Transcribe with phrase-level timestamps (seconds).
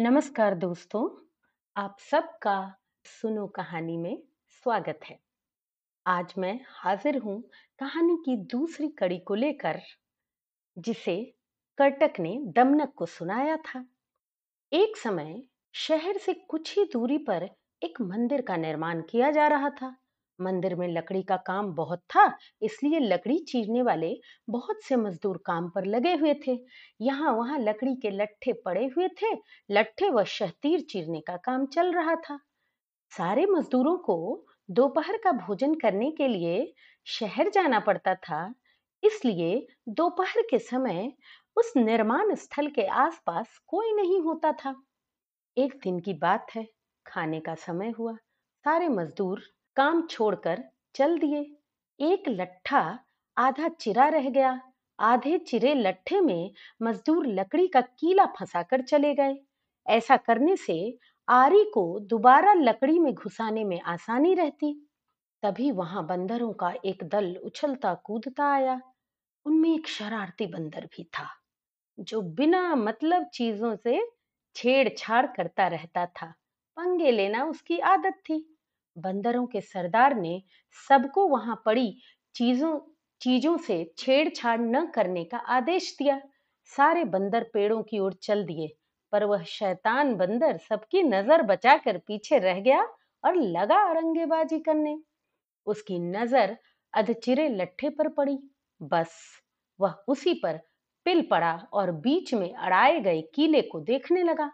[0.00, 1.26] नमस्कार दोस्तों,
[1.76, 2.74] आप सबका
[3.04, 5.18] सुनो कहानी में स्वागत है।
[6.06, 7.42] आज मैं हाजिर हूँ
[7.78, 9.80] कहानी की दूसरी कड़ी को लेकर,
[10.78, 11.34] जिसे
[11.78, 13.84] कर्टक ने दमनक को सुनाया था।
[14.72, 15.42] एक समय
[15.74, 17.50] शहर से कुछ ही दूरी पर
[17.82, 19.96] एक मंदिर का निर्माण किया जा रहा था।
[20.40, 22.26] मंदिर में लकड़ी का काम बहुत था,
[22.62, 24.14] इसलिए लकड़ी चीरने वाले
[24.48, 26.58] बहुत से मजदूर काम पर लगे हुए थे।
[27.00, 29.34] यहाँ वहाँ लकड़ी के लट्ठे पड़े हुए थे,
[29.70, 32.38] लट्ठे व शहतीर चीरने का काम चल रहा था।
[33.12, 36.72] सारे मजदूरों को दोपहर का भोजन करने के लिए
[37.06, 38.54] शहर जाना पड़ता था,
[39.02, 41.12] इसलिए दोपहर के समय
[41.56, 44.74] उस निर्माण स्थल के आसपास कोई नहीं होता था।
[45.56, 46.66] एक दिन की बात है,
[47.06, 48.12] खाने का समय हुआ,
[48.64, 49.42] सारे मजदूर
[49.78, 50.62] काम छोड़कर
[50.94, 51.40] चल दिए।
[52.00, 52.80] एक लट्ठा
[53.36, 54.60] आधा चिरा रह गया।
[54.98, 56.50] आधे चिरे लट्ठे में
[56.82, 59.36] मजदूर लकड़ी का कीला फंसाकर चले गए।
[59.86, 64.74] ऐसा करने से आरी को दोबारा लकड़ी में घुसाने में आसानी रहती।
[65.42, 68.80] तभी वहाँ बंदरों का एक दल उछलता कूदता आया।
[69.46, 71.28] उनमें एक शरारती बंदर भी था,
[71.98, 74.00] जो बिना मतलब चीज़ों से
[74.56, 76.34] छेड़छाड़ करता रहता था।
[76.76, 78.57] पंगे लेना उसकी आदत थी।
[78.98, 80.40] बंदरों के सरदार ने
[80.88, 81.90] सबको वहाँ पड़ी
[82.34, 82.78] चीज़ों
[83.20, 86.20] चीज़ों से छेड़छाड़ न करने का आदेश दिया।
[86.72, 88.68] सारे बंदर पेड़ों की ओर चल दिए,
[89.12, 92.82] पर वह शैतान बंदर सबकी नज़र बचाकर पीछे रह गया
[93.24, 94.96] और लगा अरंगेबाजी करने।
[95.66, 96.56] उसकी नज़र
[96.94, 98.38] अधचिरे लट्ठे पर पड़ी।
[98.80, 99.18] बस,
[99.80, 100.60] वह उसी पर
[101.06, 104.50] पिल पड़ा और बीच में अड़ाए गए कीले को देखने लगा।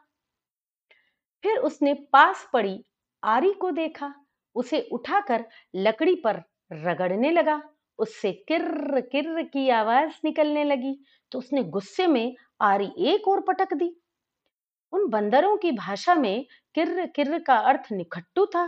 [1.44, 2.78] फिर उसने पास पड़ी
[3.22, 4.12] आरी को देखा।
[4.54, 5.44] उसे उठाकर
[5.76, 7.60] लकड़ी पर रगड़ने लगा।
[7.98, 10.98] उससे किर्र किर्र की आवाज़ निकलने लगी
[11.32, 13.94] तो उसने गुस्से में आरी एक और पटक दी।
[14.92, 16.44] उन बंदरों की भाषा में
[16.74, 18.64] किर्र किर्र का अर्थ निखट्टू था।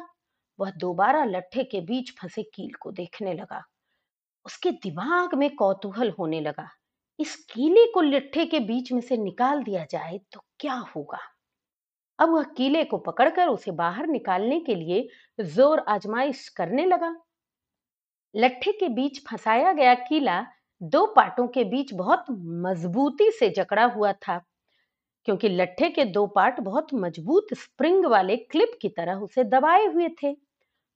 [0.59, 3.63] वह दोबारा लट्ठे के बीच फंसे कील को देखने लगा।
[4.47, 6.69] उसके दिमाग में कौतूहल होने लगा।
[7.19, 11.19] इस कीले को लट्ठे के बीच में से निकाल दिया जाए तो क्या होगा?
[12.19, 17.15] अब वह कीले को पकड़कर उसे बाहर निकालने के लिए ज़ोर आजमाइश करने लगा।
[18.35, 20.45] लट्ठे के बीच फंसाया गया कीला
[20.81, 22.25] दो पाटों के बीच बहुत
[22.65, 24.39] मजबूती से जकड़ा हुआ था,
[25.29, 30.09] क्योंकि लट्ठे के दो पार्ट बहुत मज़बूत स्प्रिंग वाले क्लिप की तरह उसे दबाए हुए
[30.23, 30.33] थे।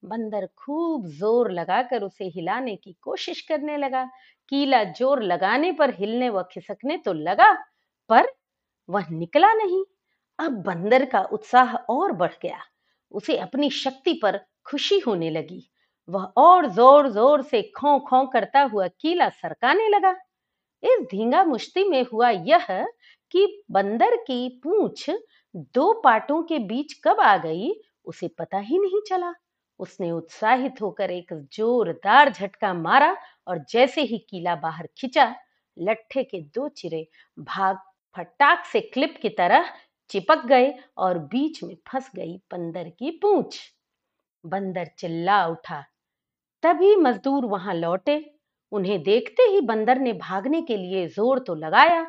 [0.02, 4.04] बंदर खूब ज़ोर लगाकर उसे हिलाने की कोशिश करने लगा।
[4.48, 7.52] कीला ज़ोर लगाने पर हिलने व खिसकने तो लगा,
[8.10, 8.28] पर
[8.88, 9.84] वह निकला नहीं।
[10.40, 12.58] अब बंदर का उत्साह और बढ़ गया।
[13.12, 15.62] उसे अपनी शक्ति पर खुशी होने लगी।
[16.08, 20.10] वह और ज़ोर ज़ोर से खो खो करता हुआ कीला सरकाने लगा।
[20.82, 22.66] इस धींगा मुश्ती में हुआ यह
[23.34, 25.10] कि बंदर की पूंछ
[25.74, 27.72] दो पाटों के बीच कब आ गई,
[28.06, 29.32] उसे पता ही नहीं चला।
[29.80, 35.34] उसने उत्साहित होकर एक जोरदार झटका मारा और जैसे ही कीला बाहर खिंचा,
[35.76, 37.06] लट्ठे के दो चिरे
[37.38, 37.78] भाग
[38.16, 39.72] फटाक से क्लिप की तरह
[40.10, 43.60] चिपक गए और बीच में फंस गई बंदर की पूंछ।
[44.44, 45.80] बंदर चिल्ला उठा।
[46.62, 48.24] तभी मजदूर वहाँ लौटे।
[48.72, 52.02] उन्हें देखते ही बंदर ने भागने के लिए ज़ोर तो लगाया,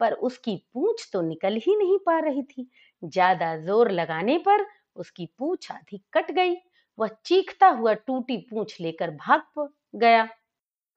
[0.00, 2.68] पर उसकी पूंछ तो निकल ही नहीं पा रही थी।
[3.02, 6.54] ज़्यादा ज़ोर लगाने पर उसकी पूंछ आधी कट गई।
[6.98, 10.24] वह चीखता हुआ टूटी पूंछ लेकर भाग गया।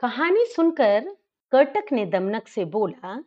[0.03, 1.09] कहानी सुनकर
[1.53, 3.17] कर्टक ने दमनक से बोला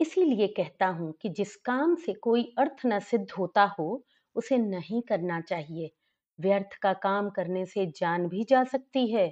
[0.00, 4.04] इसीलिए कहता हूँ कि जिस काम से कोई अर्थ न सिद्ध होता हो,
[4.36, 5.90] उसे नहीं करना चाहिए।
[6.38, 9.26] व्यर्थ का काम करने से जान भी जा सकती है।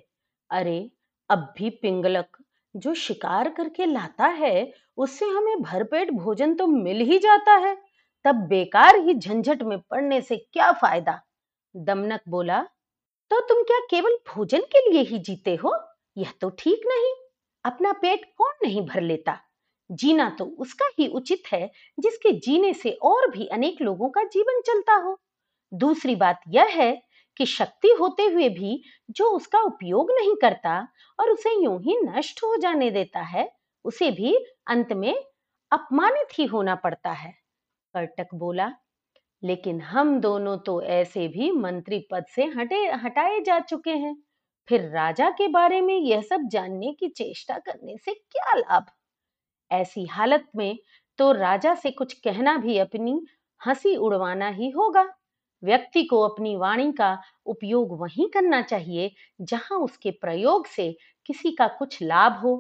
[0.50, 0.91] अरे,
[1.31, 2.37] अब भी पिंगलक,
[2.75, 7.77] जो शिकार करके लाता है, उससे हमें भरपेट भोजन तो मिल ही जाता है।
[8.25, 11.21] तब बेकार ही झंझट में पड़ने से क्या फ़ायदा?
[11.75, 12.62] दमनक बोला
[13.31, 15.75] तो तुम क्या केवल भोजन के लिए ही जीते हो?
[16.16, 17.15] यह तो ठीक नहीं।
[17.65, 19.38] अपना पेट कौन नहीं भर लेता?
[19.90, 21.66] जीना तो उसका ही उचित है
[21.98, 25.16] जिसके जीने से और भी अनेक लोगों का जीवन चलता हो।
[25.72, 26.92] दूसरी बात यह है
[27.36, 30.78] कि शक्ति होते हुए भी जो उसका उपयोग नहीं करता
[31.18, 33.50] और उसे यूँ ही नष्ट हो जाने देता है,
[33.84, 34.34] उसे भी
[34.68, 35.15] अंत में
[35.72, 37.32] अपमानित ही होना पड़ता है।
[37.94, 38.72] कर्टक बोला,
[39.42, 44.15] लेकिन हम दोनों तो ऐसे भी मंत्री पद से हटे, हटाए जा चुके हैं।
[44.68, 48.86] फिर राजा के बारे में यह सब जानने की चेष्टा करने से क्या लाभ?
[49.70, 50.76] ऐसी हालत में
[51.18, 53.20] तो राजा से कुछ कहना भी अपनी
[53.60, 55.02] हँसी उड़वाना ही होगा।
[55.62, 59.10] व्यक्ति को अपनी वाणी का उपयोग वहीं करना चाहिए
[59.42, 60.90] जहाँ उसके प्रयोग से
[61.28, 62.54] किसी का कुछ लाभ हो।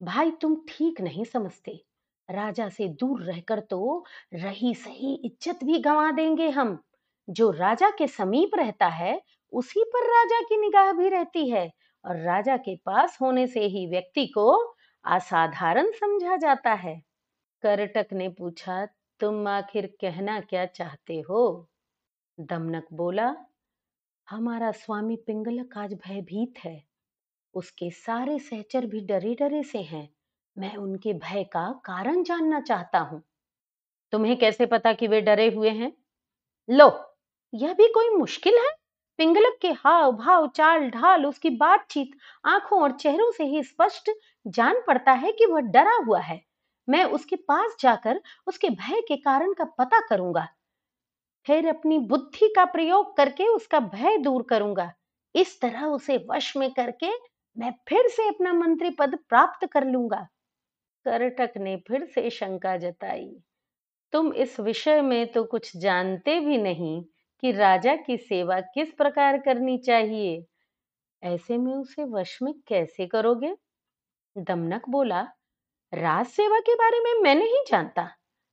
[0.00, 1.72] भाई, तुम ठीक नहीं समझते।
[2.28, 4.04] राजा से दूर रहकर तो
[4.34, 6.78] रही सही इज़्ज़त भी गंवा देंगे हम।
[7.28, 9.20] जो राजा के समीप रहता है,
[9.52, 11.70] उसी पर राजा की निगाह भी रहती है।
[12.04, 14.52] और राजा के पास होने से ही व्यक्ति को
[15.04, 17.02] असाधारण समझा जाता है।
[17.62, 18.86] करटक ने पूछा,
[19.20, 21.68] तुम आखिर कहना क्या चाहते हो?
[22.40, 23.36] दमनक बोला,
[24.28, 26.84] हमारा स्वामी पिंगलक आज भयभीत है।
[27.54, 30.08] उसके सारे सहचर भी डरे डरे से हैं।
[30.58, 33.22] मैं उनके भय का कारण जानना चाहता हूँ।
[34.12, 35.92] तुम्हें कैसे पता कि वे डरे हुए हैं?
[36.68, 37.14] लो,
[37.54, 38.79] यह भी कोई मुश्किल है?
[39.20, 42.10] पिंगलक के हाव भाव, चाल ढाल, उसकी बातचीत
[42.44, 44.10] आँखों और चेहरों से ही स्पष्ट
[44.46, 46.40] जान पड़ता है कि वह डरा हुआ है।
[46.88, 50.48] मैं उसके पास जाकर उसके भय के कारण का पता करूँगा।
[51.46, 54.92] फिर अपनी बुद्धि का प्रयोग करके उसका भय दूर करूँगा।
[55.34, 57.10] इस तरह उसे वश में करके
[57.56, 60.28] मैं फिर से अपना मंत्री पद प्राप्त कर लूँगा।
[61.06, 63.42] करटक ने फिर से शंका जताई।
[64.12, 67.04] तुम इस विषय में तो कुछ जानते भी नहीं।
[67.42, 70.46] कि राजा की सेवा किस प्रकार करनी चाहिए?
[71.22, 73.56] ऐसे में उसे वश में कैसे करोगे?
[74.36, 75.20] दमनक बोला,
[75.94, 78.08] राज सेवा के बारे में मैं नहीं जानता।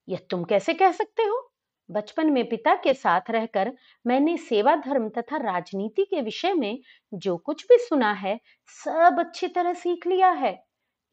[0.08, 1.52] यह तुम कैसे कह सकते हो?
[1.90, 3.72] बचपन में पिता के साथ रहकर
[4.08, 6.80] मैंने सेवा धर्म तथा राजनीति के विषय में
[7.14, 8.40] जो कुछ भी सुना है,
[8.86, 10.64] सब अच्छी तरह सीख लिया है।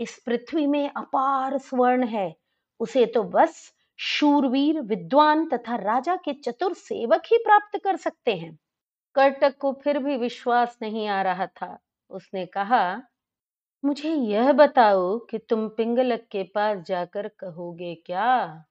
[0.01, 2.35] इस पृथ्वी में अपार स्वर्ण है।
[2.81, 8.59] उसे तो बस शूरवीर, विद्वान तथा राजा के चतुर सेवक ही प्राप्त कर सकते हैं।
[9.15, 11.79] कर्टक को फिर भी विश्वास नहीं आ रहा था।
[12.11, 13.03] उसने कहा,
[13.85, 18.65] मुझे यह बताओ कि तुम पिंगलक के पास जाकर कहोगे क्या?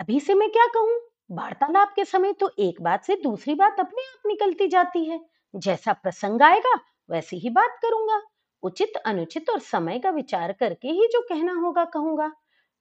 [0.00, 1.00] अभी से मैं क्या कहूँ?
[1.30, 5.20] वार्तालाप के समय तो एक बात से दूसरी बात अपने आप निकलती जाती है।
[5.54, 6.80] जैसा प्रसंग आएगा,
[7.10, 8.22] वैसी ही बात करूँगा।
[8.62, 12.32] उचित, अनुचित और समय का विचार करके ही जो कहना होगा, कहूँगा।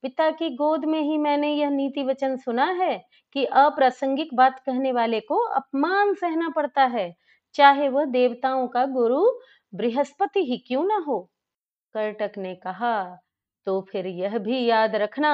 [0.04, 2.98] पिता की गोद में ही मैंने यह नीति वचन सुना है
[3.36, 7.14] कि अप्रासंगिक बात कहने वाले को अपमान सहना पड़ता है,
[7.56, 9.26] चाहे वह देवताओं का गुरु
[9.74, 11.20] बृहस्पति ही क्यों ना हो।
[11.96, 12.94] कर्टक ने कहा
[13.68, 15.34] तो फिर यह भी याद रखना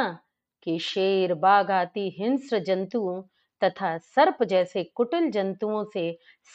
[0.65, 3.21] कि शेर बाघ आदि हिंस्र जंतुओं
[3.61, 6.05] तथा सर्प जैसे कुटिल जंतुओं से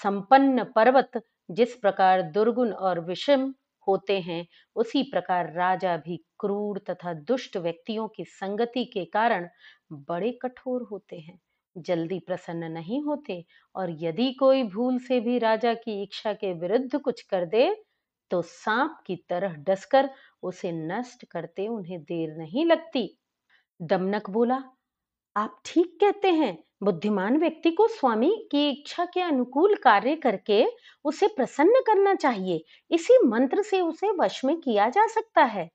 [0.00, 1.20] संपन्न पर्वत
[1.50, 3.52] जिस प्रकार दुर्गुण और विषम
[3.88, 4.46] होते हैं।
[4.76, 9.48] उसी प्रकार राजा भी क्रूर तथा दुष्ट व्यक्तियों की संगति के कारण
[10.08, 11.38] बड़े कठोर होते हैं।
[11.76, 13.44] जल्दी प्रसन्न नहीं होते
[13.74, 17.74] और यदि कोई भूल से भी राजा की इच्छा के विरुद्ध कुछ कर दे
[18.30, 20.08] तो सांप की तरह डसकर
[20.42, 23.06] उसे नष्ट करते उन्हें देर नहीं लगती।
[23.80, 24.62] दमनक बोला,
[25.36, 30.64] आप ठीक कहते हैं। बुद्धिमान व्यक्ति को स्वामी की इच्छा के अनुकूल कार्य करके
[31.04, 35.68] उसे प्रसन्न करना चाहिए। इसी मंत्र से उसे वश में किया जा सकता है।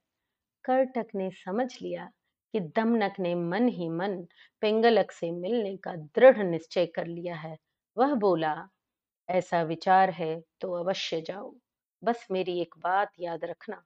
[0.64, 2.10] कर्टक ने समझ लिया
[2.54, 4.26] कि दमनक ने मन ही मन
[4.60, 7.56] पिंगलक से मिलने का दृढ़ निश्चय कर लिया है।
[7.96, 8.68] वह बोला,
[9.28, 11.54] ऐसा विचार है तो अवश्य जाओ।
[12.02, 13.82] बस मेरी एक बात याद रखना।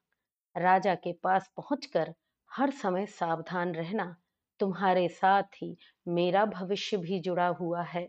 [0.56, 2.14] राजा के पास पहुंचकर
[2.50, 4.16] हर समय सावधान रहना।
[4.60, 5.76] तुम्हारे साथ ही
[6.08, 8.08] मेरा भविष्य भी जुड़ा हुआ है।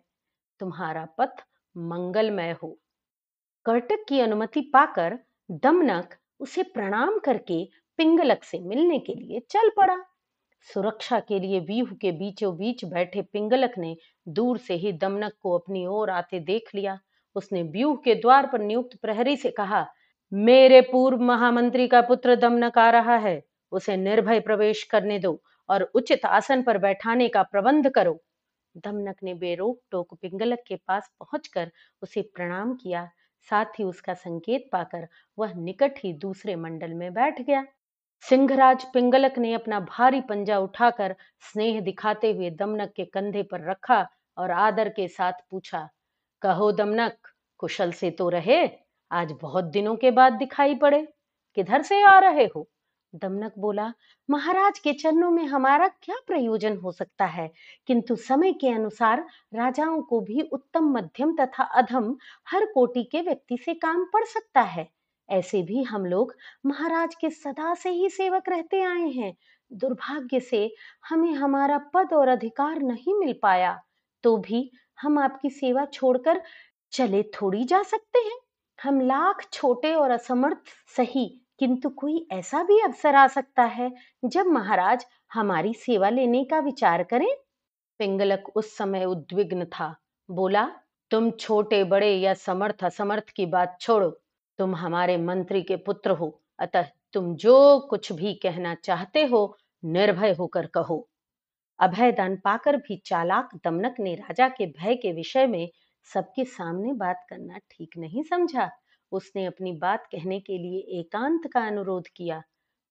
[0.59, 1.43] तुम्हारा पथ
[1.77, 2.77] मंगलमय हो।
[3.65, 5.17] कर्टक की अनुमति पाकर
[5.49, 7.63] दमनक उसे प्रणाम करके
[7.97, 9.95] पिंगलक से मिलने के लिए चल पड़ा।
[10.67, 13.95] सुरक्षा के लिए व्यूह के बीचों बीच बैठे पिंगलक ने
[14.27, 16.99] दूर से ही दमनक को अपनी ओर आते देख लिया।
[17.35, 19.85] उसने व्यूह के द्वार पर नियुक्त प्रहरी से कहा,
[20.31, 23.41] मेरे पूर्व महामंत्री का पुत्र दमनक आ रहा है।
[23.71, 28.19] उसे निर्भय प्रवेश करने दो और उचित आसन पर बैठाने का प्रबंध करो।
[28.75, 33.09] दमनक ने बेरोक टोक पिंगलक के पास पहुंचकर उसे प्रणाम किया।
[33.49, 35.07] साथ ही उसका संकेत पाकर
[35.37, 37.63] वह निकट ही दूसरे मंडल में बैठ गया।
[38.23, 44.07] सिंहराज पिंगलक ने अपना भारी पंजा उठाकर स्नेह दिखाते हुए दमनक के कंधे पर रखा
[44.37, 45.87] और आदर के साथ पूछा,
[46.41, 47.17] कहो दमनक,
[47.59, 48.67] कुशल से तो रहे,
[49.11, 51.01] आज बहुत दिनों के बाद दिखाई पड़े,
[51.57, 52.67] किधर से आ रहे हो?
[53.13, 53.91] दमनक बोला,
[54.29, 57.51] महाराज के चरणों में हमारा क्या प्रयोजन हो सकता है?
[57.87, 62.15] किंतु समय के अनुसार राजाओं को भी उत्तम मध्यम तथा अधम
[62.51, 64.87] हर कोटि के व्यक्ति से काम पड़ सकता है।
[65.29, 69.33] ऐसे भी हम लोग महाराज के सदा से ही सेवक रहते आए हैं।
[69.71, 70.69] दुर्भाग्य से
[71.09, 73.79] हमें हमारा पद और अधिकार नहीं मिल पाया
[74.23, 74.69] तो भी
[75.01, 76.41] हम आपकी सेवा छोड़कर
[76.93, 78.37] चले थोड़ी जा सकते हैं।
[78.79, 81.25] हम लाख छोटे और असमर्थ सही
[81.59, 83.91] किंतु कोई ऐसा भी अवसर आ सकता है
[84.25, 87.35] जब महाराज हमारी सेवा लेने का विचार करें?
[87.99, 89.95] पिंगलक उस समय उद्विग्न था।
[90.29, 90.71] बोला,
[91.11, 94.09] तुम छोटे, बड़े या समर्थ, असमर्थ की बात छोड़ो।
[94.59, 100.33] तुम हमारे मंत्री के पुत्र हो। अतः तुम जो कुछ भी कहना चाहते हो, निर्भय
[100.33, 101.09] होकर कहो।
[101.79, 105.69] अभय दान पाकर भी चालाक दमनक ने राजा के भय के विषय में
[106.13, 108.69] सबके सामने बात करना ठीक नहीं समझा।
[109.13, 112.41] उसने अपनी बात कहने के लिए एकांत का अनुरोध किया।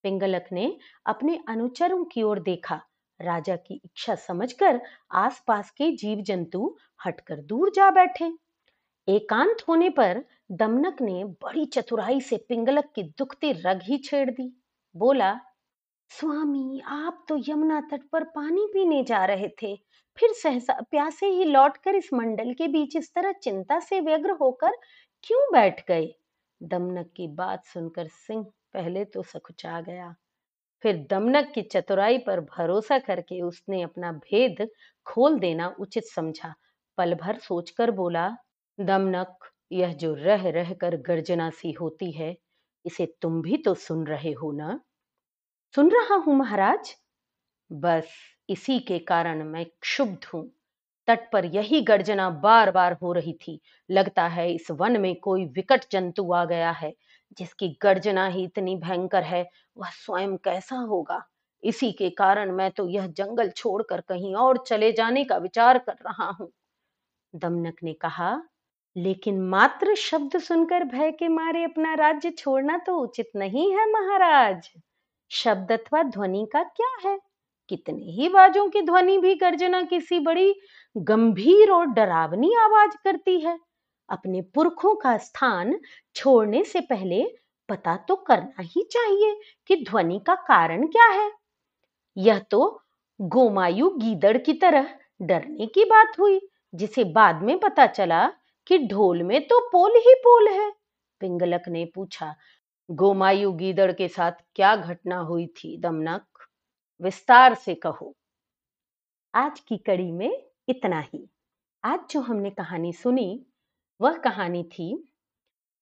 [0.04, 0.76] पिंगलक ने
[1.06, 2.80] अपने अनुचरों की ओर देखा।
[3.20, 4.80] राजा की इच्छा समझकर
[5.12, 6.76] आसपास के जीव जंतु
[7.06, 8.32] हटकर दूर जा बैठे।
[9.08, 14.62] एकांत होने पर दमनक ने बड़ी चतुराई से पिंगलक की दुखती रग ही छेड़ दी।
[14.96, 15.40] बोला,
[16.10, 19.76] स्वामी, आप तो यमुना तट पर पानी पीने जा रहे थे।
[20.16, 24.72] फिर सहसा प्यासे ही लौटकर इस मंडल के बीच इस तरह चिंता से व्यग्र होकर
[25.24, 26.06] क्यों बैठ गए
[26.60, 30.14] दमनक की बात सुनकर सिंह पहले तो सकुचा गया।
[30.84, 34.66] फिर दमनक की चतुराई पर भरोसा करके उसने अपना भेद
[35.06, 36.54] खोल देना उचित समझा।
[36.98, 38.28] पल भर सोचकर बोला,
[38.78, 42.36] दमनक, यह जो रह रह कर गर्जना सी होती है,
[42.84, 44.80] इसे तुम भी तो सुन रहे हो ना?
[45.74, 46.96] सुन रहा हूँ महाराज।
[47.70, 48.14] बस
[48.48, 50.50] इसी के कारण मैं क्षुब्ध हूँ।
[51.08, 55.44] तट पर यही गर्जना बार बार हो रही थी। लगता है इस वन में कोई
[55.46, 56.92] विकट जंतु आ गया है,
[57.38, 61.22] जिसकी गर्जना ही इतनी भयंकर है, वह स्वयं कैसा होगा?
[61.62, 65.92] इसी के कारण मैं तो यह जंगल छोड़कर कहीं और चले जाने का विचार कर
[65.92, 66.50] रहा हूँ।
[67.34, 68.42] दमनक ने कहा,
[68.96, 74.68] लेकिन मात्र शब्द सुनकर भय के मारे अपना राज्य छोड़ना तो उचित नहीं है, महाराज।
[75.30, 77.18] शब्द अथवा ध्वनि का क्या है?
[77.72, 80.54] कितने ही बाजों की ध्वनि भी गर्जना किसी बड़ी
[80.96, 83.58] गंभीर और डरावनी आवाज़ करती है।
[84.08, 85.78] अपने पुरखों का स्थान
[86.14, 87.22] छोड़ने से पहले
[87.68, 89.36] पता तो करना ही चाहिए
[89.66, 91.30] कि ध्वनि का कारण क्या है।
[92.16, 92.82] यह तो
[93.20, 94.88] गोमायु गीदड़ की तरह
[95.22, 96.40] डरने की बात हुई,
[96.74, 98.26] जिसे बाद में पता चला
[98.66, 100.70] कि ढोल में तो पोल ही पोल है।
[101.20, 102.34] पिंगलक ने पूछा,
[102.88, 105.76] गोमायु गीदड़ के साथ क्या घटना हुई थी?
[105.80, 106.31] दमनक
[107.02, 108.16] विस्तार से कहो।
[109.34, 111.28] आज की कड़ी में इतना ही।
[111.84, 113.46] आज जो हमने कहानी सुनी,
[114.00, 115.08] वह कहानी थी,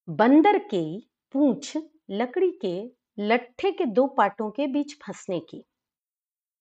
[0.08, 1.00] बंदर के
[1.32, 1.78] पूंछ
[2.10, 5.64] लकड़ी के लट्ठे के दो पाटों के बीच फंसने की।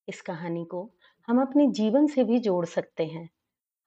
[0.08, 0.92] इस कहानी को
[1.28, 3.30] हम अपने जीवन से भी जोड़ सकते हैं।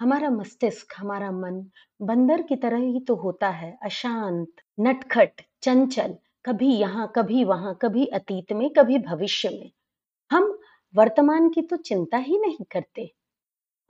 [0.00, 1.71] हमारा मस्तिष्क, हमारा मन
[2.02, 8.07] बंदर की तरह ही तो होता है, अशांत, नटखट, चंचल, कभी यहाँ, कभी वहाँ, कभी
[8.07, 9.71] अतीत में, कभी भविष्य में।
[10.33, 10.59] हम
[10.94, 13.11] वर्तमान की तो चिंता ही नहीं करते।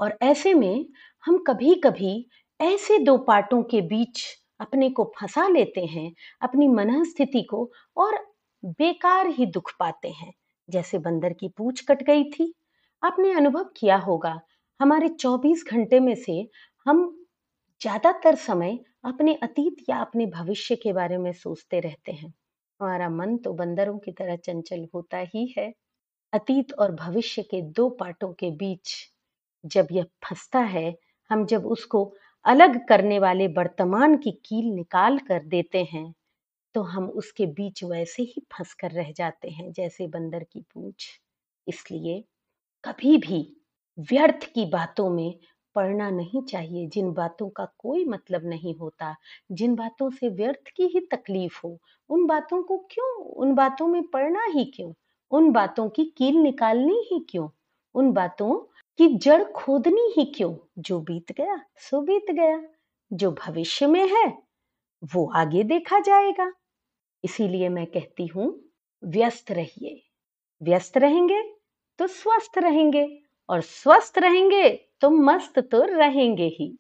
[0.01, 0.87] और ऐसे में
[1.25, 2.15] हम कभी कभी
[2.61, 4.25] ऐसे दो पार्टों के बीच
[4.61, 8.19] अपने को फंसा लेते हैं, अपनी मन स्थिति को और
[8.79, 10.33] बेकार ही दुख पाते हैं।
[10.69, 12.53] जैसे बंदर की पूछ कट गई थी।
[13.03, 14.41] आपने अनुभव किया होगा,
[14.81, 16.41] हमारे 24 घंटे में से
[16.87, 17.05] हम
[17.81, 22.33] ज़्यादातर समय अपने अतीत या अपने भविष्य के बारे में सोचते रहते हैं।
[22.81, 25.73] हमारा मन तो बंदरों की तरह चंचल होता ही है।
[26.33, 28.91] अतीत और भविष्य के दो पार्टों के बीच
[29.65, 30.95] जब यह फंसता है,
[31.31, 32.05] हम जब उसको
[32.45, 36.13] अलग करने वाले वर्तमान की कील निकाल कर देते हैं
[36.75, 41.09] तो हम उसके बीच वैसे ही फंस कर रह जाते हैं, जैसे बंदर की पूछ।
[41.67, 42.23] इसलिए
[42.85, 43.41] कभी भी
[43.99, 45.35] व्यर्थ की बातों में
[45.77, 49.15] पढ़ना नहीं चाहिए, जिन बातों का कोई मतलब नहीं होता,
[49.53, 51.79] जिन बातों से व्यर्थ की ही तकलीफ़ हो,
[52.11, 54.93] उन बातों को क्यों, उन बातों में पढ़ना ही क्यों?
[55.33, 57.49] उन बातों की कील निकालनी ही क्यों?
[57.95, 58.55] उन बातों
[58.99, 60.55] की जड़ खोदनी ही क्यों?
[60.79, 62.63] जो बीत गया, सो बीत गया।
[63.13, 64.27] जो भविष्य में है,
[65.15, 66.53] वो आगे देखा जाएगा।
[67.25, 68.55] इसीलिए मैं कहती हूँ,
[69.03, 70.03] व्यस्त रहिए।
[70.63, 71.43] व्यस्त रहेंगे
[71.99, 74.69] तो स्वस्थ रहेंगे, और स्वस्थ रहेंगे
[75.01, 76.79] तो मस्त तो रहेंगे ही।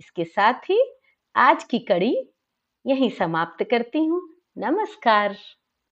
[0.00, 0.80] इसके साथ ही
[1.34, 2.16] आज की कड़ी
[2.86, 4.20] यहीं समाप्त करती हूँ।
[4.58, 5.36] नमस्कार।